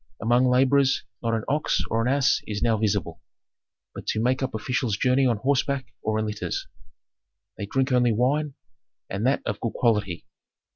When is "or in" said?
6.01-6.25